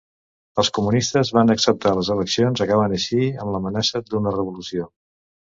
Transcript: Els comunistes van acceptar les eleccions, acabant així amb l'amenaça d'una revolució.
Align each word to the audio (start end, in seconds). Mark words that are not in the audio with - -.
Els 0.61 0.69
comunistes 0.77 1.29
van 1.37 1.53
acceptar 1.55 1.91
les 1.99 2.09
eleccions, 2.15 2.63
acabant 2.67 2.97
així 2.99 3.21
amb 3.45 3.53
l'amenaça 3.57 4.03
d'una 4.09 4.35
revolució. 4.41 4.91